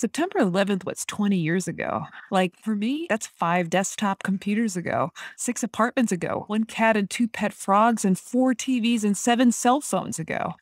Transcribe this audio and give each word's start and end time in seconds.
September 0.00 0.38
11th 0.38 0.86
was 0.86 1.04
20 1.04 1.36
years 1.36 1.68
ago. 1.68 2.04
Like, 2.30 2.54
for 2.64 2.74
me, 2.74 3.06
that's 3.10 3.26
five 3.26 3.68
desktop 3.68 4.22
computers 4.22 4.74
ago, 4.74 5.10
six 5.36 5.62
apartments 5.62 6.10
ago, 6.10 6.44
one 6.46 6.64
cat 6.64 6.96
and 6.96 7.10
two 7.10 7.28
pet 7.28 7.52
frogs, 7.52 8.02
and 8.02 8.18
four 8.18 8.54
TVs 8.54 9.04
and 9.04 9.14
seven 9.14 9.52
cell 9.52 9.82
phones 9.82 10.18
ago, 10.18 10.54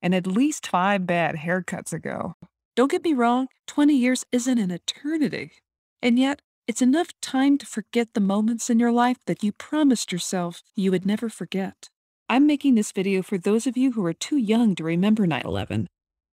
and 0.00 0.14
at 0.14 0.26
least 0.26 0.66
five 0.68 1.06
bad 1.06 1.34
haircuts 1.34 1.92
ago. 1.92 2.36
Don't 2.74 2.90
get 2.90 3.04
me 3.04 3.12
wrong, 3.12 3.48
20 3.66 3.94
years 3.94 4.24
isn't 4.32 4.56
an 4.56 4.70
eternity. 4.70 5.52
And 6.00 6.18
yet, 6.18 6.40
it's 6.66 6.80
enough 6.80 7.08
time 7.20 7.58
to 7.58 7.66
forget 7.66 8.14
the 8.14 8.20
moments 8.22 8.70
in 8.70 8.80
your 8.80 8.92
life 8.92 9.18
that 9.26 9.44
you 9.44 9.52
promised 9.52 10.10
yourself 10.10 10.62
you 10.74 10.90
would 10.90 11.04
never 11.04 11.28
forget. 11.28 11.90
I'm 12.30 12.46
making 12.46 12.76
this 12.76 12.92
video 12.92 13.20
for 13.20 13.36
those 13.36 13.66
of 13.66 13.76
you 13.76 13.92
who 13.92 14.06
are 14.06 14.14
too 14.14 14.38
young 14.38 14.74
to 14.76 14.84
remember 14.84 15.26
9 15.26 15.42
11 15.44 15.88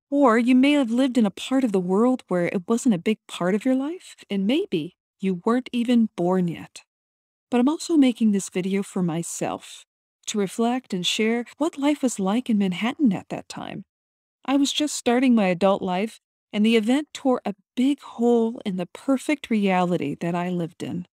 or 0.09 0.37
you 0.37 0.55
may 0.55 0.71
have 0.73 0.91
lived 0.91 1.17
in 1.17 1.25
a 1.25 1.31
part 1.31 1.63
of 1.63 1.71
the 1.71 1.79
world 1.79 2.23
where 2.27 2.47
it 2.47 2.67
wasn't 2.67 2.95
a 2.95 2.99
big 2.99 3.19
part 3.27 3.55
of 3.55 3.65
your 3.65 3.75
life, 3.75 4.15
and 4.29 4.47
maybe 4.47 4.95
you 5.19 5.41
weren't 5.45 5.69
even 5.71 6.09
born 6.15 6.47
yet. 6.47 6.83
But 7.49 7.59
I'm 7.59 7.69
also 7.69 7.97
making 7.97 8.31
this 8.31 8.49
video 8.49 8.83
for 8.83 9.01
myself, 9.01 9.85
to 10.27 10.37
reflect 10.37 10.93
and 10.93 11.05
share 11.05 11.45
what 11.57 11.77
life 11.77 12.01
was 12.01 12.19
like 12.19 12.49
in 12.49 12.57
Manhattan 12.57 13.13
at 13.13 13.29
that 13.29 13.49
time. 13.49 13.85
I 14.45 14.55
was 14.57 14.71
just 14.71 14.95
starting 14.95 15.35
my 15.35 15.47
adult 15.47 15.81
life, 15.81 16.19
and 16.53 16.65
the 16.65 16.77
event 16.77 17.09
tore 17.13 17.41
a 17.45 17.55
big 17.75 18.01
hole 18.01 18.61
in 18.65 18.77
the 18.77 18.85
perfect 18.85 19.49
reality 19.49 20.15
that 20.19 20.35
I 20.35 20.49
lived 20.49 20.83
in. 20.83 21.05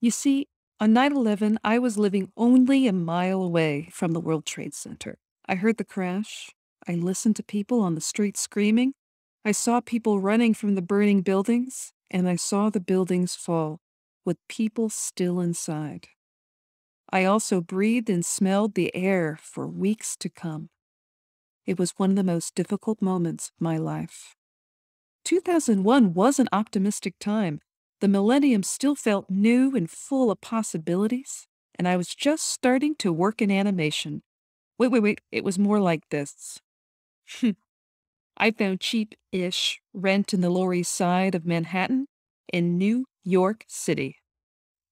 You 0.00 0.10
see, 0.10 0.48
on 0.80 0.92
9 0.92 1.12
11, 1.16 1.58
I 1.62 1.78
was 1.78 1.98
living 1.98 2.32
only 2.36 2.86
a 2.86 2.92
mile 2.92 3.42
away 3.42 3.88
from 3.92 4.12
the 4.12 4.20
World 4.20 4.44
Trade 4.44 4.74
Center. 4.74 5.18
I 5.46 5.54
heard 5.56 5.76
the 5.76 5.84
crash, 5.84 6.50
I 6.86 6.94
listened 6.94 7.36
to 7.36 7.42
people 7.42 7.80
on 7.80 7.94
the 7.94 8.00
street 8.00 8.36
screaming. 8.36 8.94
I 9.44 9.52
saw 9.52 9.80
people 9.80 10.20
running 10.20 10.54
from 10.54 10.74
the 10.74 10.82
burning 10.82 11.22
buildings, 11.22 11.92
and 12.10 12.28
I 12.28 12.36
saw 12.36 12.70
the 12.70 12.80
buildings 12.80 13.34
fall, 13.34 13.80
with 14.24 14.36
people 14.48 14.88
still 14.88 15.40
inside. 15.40 16.08
I 17.10 17.24
also 17.24 17.60
breathed 17.60 18.10
and 18.10 18.24
smelled 18.24 18.74
the 18.74 18.94
air 18.94 19.38
for 19.40 19.66
weeks 19.66 20.16
to 20.18 20.28
come. 20.28 20.70
It 21.66 21.78
was 21.78 21.92
one 21.96 22.10
of 22.10 22.16
the 22.16 22.24
most 22.24 22.54
difficult 22.54 23.00
moments 23.00 23.48
of 23.48 23.60
my 23.60 23.78
life. 23.78 24.34
2001 25.24 26.12
was 26.12 26.38
an 26.38 26.48
optimistic 26.52 27.14
time. 27.18 27.60
The 28.00 28.08
millennium 28.08 28.62
still 28.62 28.94
felt 28.94 29.30
new 29.30 29.74
and 29.74 29.90
full 29.90 30.30
of 30.30 30.42
possibilities, 30.42 31.46
and 31.78 31.88
I 31.88 31.96
was 31.96 32.14
just 32.14 32.48
starting 32.48 32.94
to 32.96 33.12
work 33.12 33.40
in 33.40 33.50
animation. 33.50 34.22
Wait, 34.78 34.88
wait, 34.90 35.02
wait, 35.02 35.20
it 35.32 35.44
was 35.44 35.58
more 35.58 35.80
like 35.80 36.08
this. 36.10 36.60
I 38.36 38.50
found 38.50 38.80
cheap 38.80 39.14
ish 39.32 39.80
rent 39.92 40.34
in 40.34 40.40
the 40.40 40.50
Lower 40.50 40.74
East 40.74 40.92
Side 40.92 41.34
of 41.34 41.46
Manhattan 41.46 42.06
in 42.52 42.78
New 42.78 43.06
York 43.22 43.64
City. 43.68 44.16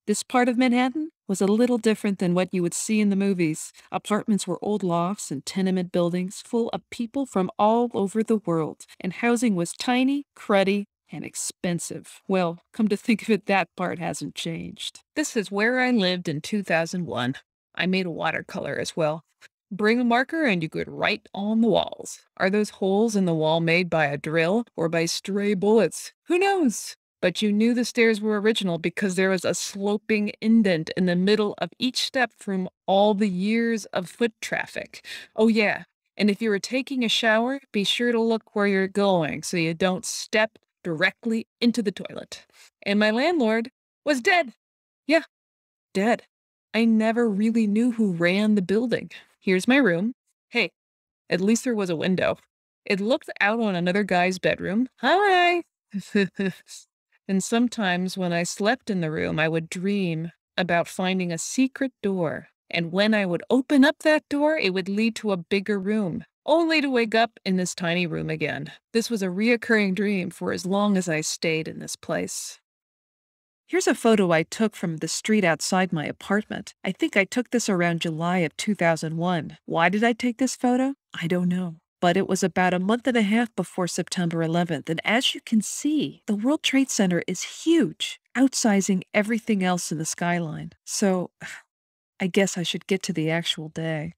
This 0.06 0.22
part 0.22 0.48
of 0.48 0.58
Manhattan 0.58 1.10
was 1.28 1.40
a 1.40 1.46
little 1.46 1.78
different 1.78 2.18
than 2.18 2.34
what 2.34 2.52
you 2.52 2.60
would 2.62 2.74
see 2.74 3.00
in 3.00 3.08
the 3.08 3.16
movies. 3.16 3.72
Apartments 3.92 4.46
were 4.46 4.58
old 4.62 4.82
lofts 4.82 5.30
and 5.30 5.46
tenement 5.46 5.92
buildings 5.92 6.42
full 6.44 6.68
of 6.70 6.88
people 6.90 7.24
from 7.24 7.50
all 7.58 7.88
over 7.94 8.22
the 8.22 8.38
world, 8.38 8.84
and 9.00 9.12
housing 9.12 9.54
was 9.54 9.72
tiny, 9.72 10.24
cruddy, 10.36 10.86
and 11.12 11.24
expensive. 11.24 12.20
Well, 12.26 12.58
come 12.72 12.88
to 12.88 12.96
think 12.96 13.22
of 13.22 13.30
it, 13.30 13.46
that 13.46 13.68
part 13.76 13.98
hasn't 13.98 14.34
changed. 14.34 15.00
This 15.14 15.36
is 15.36 15.50
where 15.52 15.78
I 15.78 15.90
lived 15.90 16.28
in 16.28 16.40
2001. 16.40 17.36
I 17.74 17.86
made 17.86 18.06
a 18.06 18.10
watercolor 18.10 18.78
as 18.78 18.96
well. 18.96 19.22
Bring 19.74 20.00
a 20.00 20.04
marker 20.04 20.44
and 20.44 20.62
you 20.62 20.68
could 20.68 20.86
write 20.86 21.30
on 21.32 21.62
the 21.62 21.68
walls. 21.68 22.20
Are 22.36 22.50
those 22.50 22.68
holes 22.68 23.16
in 23.16 23.24
the 23.24 23.32
wall 23.32 23.58
made 23.58 23.88
by 23.88 24.04
a 24.04 24.18
drill 24.18 24.66
or 24.76 24.90
by 24.90 25.06
stray 25.06 25.54
bullets? 25.54 26.12
Who 26.24 26.38
knows? 26.38 26.94
But 27.22 27.40
you 27.40 27.50
knew 27.50 27.72
the 27.72 27.86
stairs 27.86 28.20
were 28.20 28.38
original 28.38 28.76
because 28.76 29.14
there 29.14 29.30
was 29.30 29.46
a 29.46 29.54
sloping 29.54 30.32
indent 30.42 30.90
in 30.94 31.06
the 31.06 31.16
middle 31.16 31.54
of 31.56 31.70
each 31.78 32.04
step 32.04 32.32
from 32.36 32.68
all 32.86 33.14
the 33.14 33.30
years 33.30 33.86
of 33.94 34.10
foot 34.10 34.34
traffic. 34.42 35.06
Oh, 35.34 35.48
yeah. 35.48 35.84
And 36.18 36.28
if 36.28 36.42
you 36.42 36.50
were 36.50 36.58
taking 36.58 37.02
a 37.02 37.08
shower, 37.08 37.58
be 37.72 37.82
sure 37.82 38.12
to 38.12 38.20
look 38.20 38.54
where 38.54 38.66
you're 38.66 38.88
going 38.88 39.42
so 39.42 39.56
you 39.56 39.72
don't 39.72 40.04
step 40.04 40.58
directly 40.84 41.46
into 41.62 41.80
the 41.80 41.92
toilet. 41.92 42.44
And 42.82 42.98
my 42.98 43.10
landlord 43.10 43.70
was 44.04 44.20
dead. 44.20 44.52
Yeah, 45.06 45.22
dead. 45.94 46.24
I 46.74 46.84
never 46.84 47.26
really 47.26 47.66
knew 47.66 47.92
who 47.92 48.12
ran 48.12 48.54
the 48.54 48.60
building. 48.60 49.10
Here's 49.42 49.66
my 49.66 49.78
room. 49.78 50.12
Hey, 50.50 50.70
at 51.28 51.40
least 51.40 51.64
there 51.64 51.74
was 51.74 51.90
a 51.90 51.96
window. 51.96 52.38
It 52.84 53.00
looked 53.00 53.28
out 53.40 53.58
on 53.58 53.74
another 53.74 54.04
guy's 54.04 54.38
bedroom. 54.38 54.88
Hi! 55.00 55.64
and 57.28 57.42
sometimes 57.42 58.16
when 58.16 58.32
I 58.32 58.44
slept 58.44 58.88
in 58.88 59.00
the 59.00 59.10
room, 59.10 59.40
I 59.40 59.48
would 59.48 59.68
dream 59.68 60.30
about 60.56 60.86
finding 60.86 61.32
a 61.32 61.38
secret 61.38 61.90
door. 62.04 62.50
And 62.70 62.92
when 62.92 63.14
I 63.14 63.26
would 63.26 63.42
open 63.50 63.84
up 63.84 63.96
that 64.04 64.22
door, 64.28 64.56
it 64.56 64.72
would 64.74 64.88
lead 64.88 65.16
to 65.16 65.32
a 65.32 65.36
bigger 65.36 65.80
room, 65.80 66.24
only 66.46 66.80
to 66.80 66.88
wake 66.88 67.16
up 67.16 67.40
in 67.44 67.56
this 67.56 67.74
tiny 67.74 68.06
room 68.06 68.30
again. 68.30 68.70
This 68.92 69.10
was 69.10 69.24
a 69.24 69.26
reoccurring 69.26 69.96
dream 69.96 70.30
for 70.30 70.52
as 70.52 70.64
long 70.64 70.96
as 70.96 71.08
I 71.08 71.20
stayed 71.20 71.66
in 71.66 71.80
this 71.80 71.96
place. 71.96 72.60
Here's 73.72 73.86
a 73.86 73.94
photo 73.94 74.32
I 74.32 74.42
took 74.42 74.76
from 74.76 74.98
the 74.98 75.08
street 75.08 75.44
outside 75.44 75.94
my 75.94 76.04
apartment. 76.04 76.74
I 76.84 76.92
think 76.92 77.16
I 77.16 77.24
took 77.24 77.52
this 77.52 77.70
around 77.70 78.02
July 78.02 78.40
of 78.40 78.54
2001. 78.58 79.56
Why 79.64 79.88
did 79.88 80.04
I 80.04 80.12
take 80.12 80.36
this 80.36 80.54
photo? 80.54 80.92
I 81.18 81.26
don't 81.26 81.48
know. 81.48 81.76
But 81.98 82.18
it 82.18 82.28
was 82.28 82.42
about 82.42 82.74
a 82.74 82.78
month 82.78 83.06
and 83.06 83.16
a 83.16 83.22
half 83.22 83.48
before 83.56 83.88
September 83.88 84.40
11th, 84.40 84.90
and 84.90 85.00
as 85.06 85.34
you 85.34 85.40
can 85.40 85.62
see, 85.62 86.20
the 86.26 86.34
World 86.34 86.62
Trade 86.62 86.90
Center 86.90 87.22
is 87.26 87.64
huge, 87.64 88.20
outsizing 88.36 89.04
everything 89.14 89.64
else 89.64 89.90
in 89.90 89.96
the 89.96 90.04
skyline. 90.04 90.72
So, 90.84 91.30
I 92.20 92.26
guess 92.26 92.58
I 92.58 92.64
should 92.64 92.86
get 92.86 93.02
to 93.04 93.14
the 93.14 93.30
actual 93.30 93.70
day. 93.70 94.12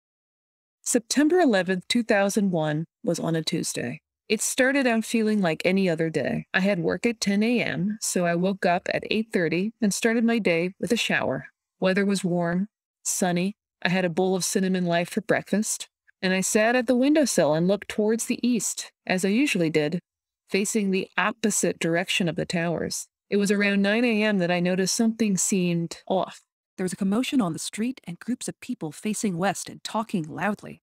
September 0.83 1.37
11th, 1.37 1.83
2001 1.87 2.87
was 3.05 3.21
on 3.21 3.37
a 3.37 3.45
Tuesday. 3.45 4.01
It 4.27 4.41
started 4.41 4.87
out 4.87 5.05
feeling 5.05 5.43
like 5.43 5.61
any 5.67 5.87
other 5.89 6.09
day. 6.09 6.47
I 6.55 6.61
had 6.61 6.79
work 6.79 7.05
at 7.05 7.21
10 7.21 7.43
a.m., 7.43 7.99
so 8.01 8.25
I 8.25 8.35
woke 8.35 8.65
up 8.65 8.89
at 8.93 9.05
8:30 9.11 9.73
and 9.83 9.93
started 9.93 10.25
my 10.25 10.39
day 10.39 10.73
with 10.81 10.93
a 10.93 10.97
shower. 10.97 11.49
Weather 11.79 12.07
was 12.07 12.25
warm, 12.25 12.69
sunny. 13.03 13.55
I 13.83 13.91
had 13.91 14.07
a 14.07 14.09
bowl 14.09 14.35
of 14.35 14.45
cinnamon 14.45 14.87
life 14.87 15.11
for 15.11 15.21
breakfast, 15.21 15.89
and 16.23 16.33
I 16.33 16.41
sat 16.41 16.75
at 16.75 16.87
the 16.87 16.97
windowsill 16.97 17.53
and 17.53 17.69
looked 17.69 17.89
towards 17.89 18.25
the 18.25 18.41
east, 18.47 18.93
as 19.07 19.27
I 19.27 19.29
usually 19.29 19.69
did, 19.69 20.01
facing 20.49 20.91
the 20.91 21.09
opposite 21.19 21.79
direction 21.79 22.27
of 22.27 22.37
the 22.37 22.47
towers. 22.47 23.09
It 23.29 23.37
was 23.37 23.51
around 23.51 23.83
9 23.83 24.07
a.m. 24.07 24.39
that 24.39 24.51
I 24.51 24.61
noticed 24.61 24.97
something 24.97 25.37
seemed 25.37 26.03
off. 26.07 26.41
There 26.79 26.85
was 26.85 26.95
a 26.95 26.97
commotion 26.97 27.43
on 27.43 27.53
the 27.53 27.59
street 27.59 28.01
and 28.05 28.19
groups 28.19 28.49
of 28.49 28.59
people 28.61 28.91
facing 28.91 29.37
west 29.37 29.69
and 29.69 29.85
talking 29.85 30.25
loudly. 30.27 30.81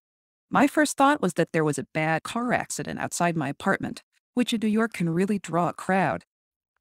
My 0.54 0.68
first 0.68 0.98
thought 0.98 1.22
was 1.22 1.36
that 1.36 1.54
there 1.54 1.64
was 1.64 1.80
a 1.80 1.88
bad 1.94 2.24
car 2.24 2.52
accident 2.52 3.00
outside 3.00 3.38
my 3.38 3.48
apartment, 3.48 4.04
which 4.34 4.52
in 4.52 4.60
New 4.60 4.68
York 4.68 4.92
can 4.92 5.10
really 5.10 5.40
draw 5.40 5.70
a 5.70 5.74
crowd. 5.74 6.26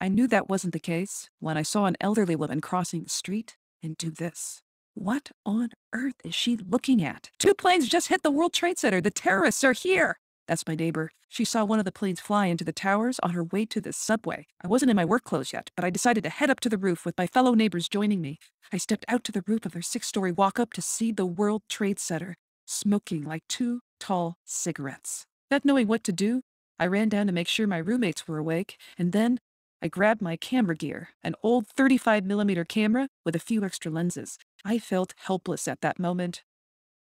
I 0.01 0.09
knew 0.09 0.27
that 0.27 0.49
wasn't 0.49 0.73
the 0.73 0.81
case 0.81 1.31
when 1.39 1.57
I 1.57 1.63
saw 1.63 1.85
an 1.85 1.97
elderly 2.01 2.35
woman 2.35 2.61
crossing 2.61 3.05
the 3.05 3.09
street 3.09 3.57
and 3.81 3.97
do 3.97 4.11
this. 4.11 4.63
What 4.95 5.31
on 5.47 5.69
earth 5.93 6.17
is 6.25 6.35
she 6.35 6.57
looking 6.57 7.01
at? 7.01 7.31
Two 7.39 7.55
planes 7.55 7.89
just 7.89 8.09
hit 8.09 8.25
the 8.25 8.33
World 8.33 8.53
Trade 8.53 8.77
Center. 8.77 9.01
The 9.01 9.13
terrorists 9.13 9.63
are 9.63 9.73
here. 9.73 10.19
That's 10.49 10.67
my 10.67 10.75
neighbor. 10.75 11.13
She 11.29 11.45
saw 11.45 11.65
one 11.65 11.79
of 11.79 11.85
the 11.85 11.93
planes 11.93 12.19
fly 12.19 12.47
into 12.47 12.65
the 12.65 12.73
towers 12.73 13.21
on 13.21 13.31
her 13.31 13.45
way 13.45 13.67
to 13.67 13.81
the 13.81 13.93
subway. 13.93 14.49
I 14.65 14.67
wasn't 14.67 14.91
in 14.91 14.97
my 14.97 15.05
work 15.05 15.23
clothes 15.23 15.53
yet, 15.53 15.71
but 15.77 15.85
I 15.85 15.91
decided 15.91 16.25
to 16.25 16.31
head 16.31 16.51
up 16.51 16.59
to 16.61 16.69
the 16.69 16.77
roof 16.77 17.07
with 17.07 17.17
my 17.17 17.29
fellow 17.29 17.55
neighbors 17.55 17.89
joining 17.89 18.21
me. 18.21 18.41
I 18.73 18.79
stepped 18.79 19.05
out 19.07 19.23
to 19.25 19.33
the 19.33 19.45
roof 19.47 19.65
of 19.65 19.71
their 19.71 19.81
six 19.81 20.09
story 20.09 20.33
walk 20.33 20.59
up 20.59 20.73
to 20.73 20.83
see 20.83 21.13
the 21.13 21.25
World 21.25 21.63
Trade 21.69 22.01
Center 22.01 22.37
smoking 22.71 23.23
like 23.23 23.43
two 23.49 23.81
tall 23.99 24.37
cigarettes. 24.45 25.27
Not 25.51 25.65
knowing 25.65 25.89
what 25.89 26.05
to 26.05 26.13
do, 26.13 26.43
I 26.79 26.87
ran 26.87 27.09
down 27.09 27.27
to 27.27 27.33
make 27.33 27.49
sure 27.49 27.67
my 27.67 27.79
roommates 27.79 28.27
were 28.27 28.39
awake, 28.39 28.79
and 28.97 29.13
then 29.13 29.41
I 29.83 29.89
grabbed 29.89 30.23
my 30.23 30.37
camera 30.37 30.77
gear, 30.77 31.11
an 31.23 31.35
old 31.43 31.67
35mm 31.77 32.69
camera 32.69 33.09
with 33.25 33.35
a 33.35 33.41
few 33.41 33.65
extra 33.65 33.91
lenses. 33.91 34.39
I 34.65 34.79
felt 34.79 35.15
helpless 35.17 35.67
at 35.67 35.81
that 35.81 35.99
moment, 35.99 36.43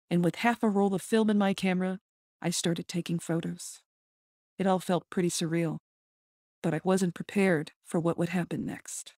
and 0.10 0.24
with 0.24 0.38
half 0.38 0.64
a 0.64 0.70
roll 0.70 0.94
of 0.94 1.02
film 1.02 1.30
in 1.30 1.38
my 1.38 1.54
camera, 1.54 2.00
I 2.42 2.50
started 2.50 2.88
taking 2.88 3.20
photos. 3.20 3.82
It 4.58 4.68
all 4.68 4.80
felt 4.80 5.10
pretty 5.10 5.30
surreal, 5.30 5.78
but 6.64 6.74
I 6.74 6.82
wasn't 6.84 7.14
prepared 7.14 7.72
for 7.86 8.00
what 8.00 8.18
would 8.18 8.30
happen 8.30 8.66
next. 8.66 9.14